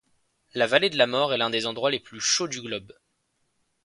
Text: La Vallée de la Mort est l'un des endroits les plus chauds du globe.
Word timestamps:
La 0.55 0.65
Vallée 0.65 0.89
de 0.89 0.97
la 0.97 1.05
Mort 1.05 1.31
est 1.31 1.37
l'un 1.37 1.51
des 1.51 1.67
endroits 1.67 1.91
les 1.91 1.99
plus 1.99 2.19
chauds 2.19 2.47
du 2.47 2.59
globe. 2.59 2.91